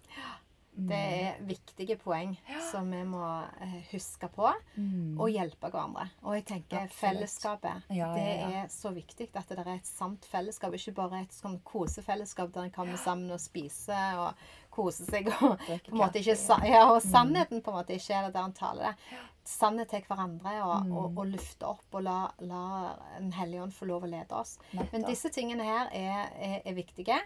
[0.74, 2.30] Det er viktige poeng
[2.70, 3.20] som vi må
[3.60, 6.06] eh, huske på og hjelpe hverandre.
[6.24, 6.96] Og jeg tenker Absolutt.
[7.00, 7.82] fellesskapet.
[7.92, 8.62] Ja, ja, Det ja.
[8.62, 10.72] er så viktig at det er et sant fellesskap.
[10.78, 15.28] Ikke bare et sånn kosefellesskap der en kommer sammen og spiser og koser seg.
[15.42, 18.48] Og, på en måte ikke, ja, og sannheten på en måte ikke er det der
[18.48, 19.20] en taler det.
[19.44, 20.96] Sannhet til hverandre og, Mm.
[20.96, 24.56] og, og løfte opp og la, la Den hellige ånd få lov å lede oss.
[24.72, 27.18] Men disse tingene her er, er, er viktige.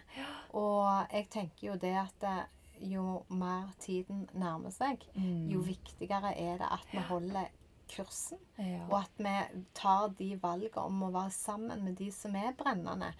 [0.57, 2.43] Og jeg tenker jo det at eh,
[2.81, 5.49] jo mer tiden nærmer seg, Mm.
[5.49, 7.47] jo viktigere er det at vi holder
[7.97, 8.39] kursen.
[8.59, 8.81] Ja.
[8.91, 13.13] Og at vi tar de valgene om å være sammen med de som er brennende.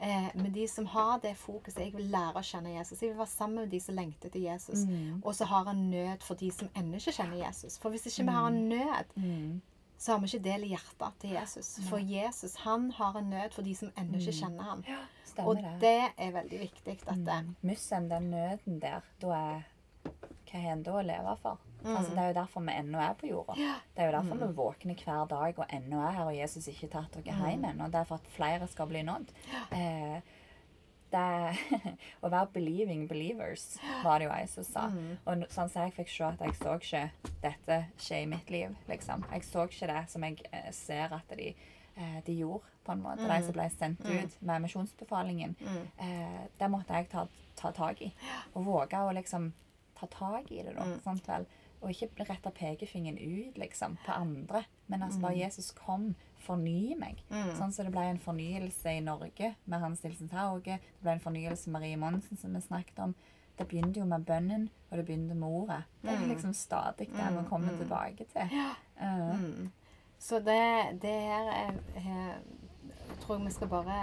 [0.00, 1.78] Eh, med de som har det fokuset.
[1.78, 3.00] Jeg vil lære å kjenne Jesus.
[3.02, 4.84] Jeg vil være sammen med de som lengter til Jesus.
[4.86, 5.22] Mm.
[5.24, 7.78] Og så har en nød for de som ennå ikke kjenner Jesus.
[7.78, 9.60] For hvis ikke vi har en nød, Mm.
[10.02, 11.68] Så har vi ikke del i hjertet til Jesus.
[11.86, 14.80] For Jesus han har en nød for de som ennå ikke kjenner ham.
[14.88, 14.98] Ja,
[15.44, 15.74] Og det.
[15.80, 16.96] det er veldig viktig.
[17.06, 19.62] at det, Mussen, den nøden der, da er
[20.52, 21.60] hva har en da å leve for?
[21.82, 23.54] Altså, det er jo derfor vi ennå er på jorda.
[23.56, 26.90] Det er jo derfor vi våkner hver dag og ennå er her, og Jesus ikke
[26.92, 27.88] tatt dere hjem ennå.
[27.90, 29.32] Det er for at flere skal bli nådd.
[29.72, 30.18] Eh,
[31.12, 31.82] det
[32.24, 34.84] Å være believing believers, var det jo jeg som sa.
[35.28, 37.02] Og sånn som jeg fikk se at jeg så ikke
[37.44, 39.24] dette skje i mitt liv, liksom.
[39.32, 41.52] Jeg så ikke det som jeg eh, ser at de,
[41.96, 43.22] eh, de gjorde, på en måte.
[43.30, 45.56] De som ble sendt ut med misjonsbefalingen.
[46.02, 47.26] Eh, det måtte jeg ta,
[47.60, 48.08] ta tak i.
[48.54, 49.52] Og våge å liksom
[49.98, 50.88] ta tak i det, da.
[51.04, 51.46] Sant vel?
[51.82, 57.22] Og ikke rette pekefingeren ut liksom, på andre, men altså bare Jesus kom, forny meg.
[57.58, 60.78] Sånn som det ble en fornyelse i Norge med Hans Nilsen Tauge.
[60.78, 63.14] Det ble en fornyelse med Marie Monsen, som vi snakket om.
[63.58, 65.82] Det begynte jo med bønnen, og det begynte med ordet.
[66.02, 68.48] Det er liksom stadig det vi kommer tilbake til.
[69.00, 69.68] Eh,
[70.18, 72.36] Så det, det her er, er,
[73.20, 73.96] tror jeg vi skal bare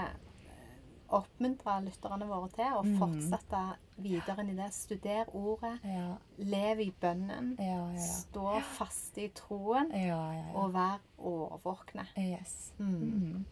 [1.15, 3.61] oppmuntre lytterne våre til å fortsette
[4.03, 4.69] videre inn i det.
[4.75, 7.87] Studer ordet, ja, lev i bønnen, ja, ja.
[7.97, 8.09] ja.
[8.09, 10.53] stå fast i troen Ja, ja, ja.
[10.59, 12.07] og vær årvåkne.
[12.19, 12.73] Yes.
[12.77, 12.99] Mm.
[12.99, 13.45] Mm.